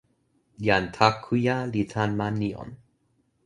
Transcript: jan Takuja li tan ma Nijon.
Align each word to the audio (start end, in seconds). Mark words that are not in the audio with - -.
jan 0.67 0.85
Takuja 0.97 1.57
li 1.73 1.83
tan 1.91 2.09
ma 2.19 2.27
Nijon. 2.39 2.69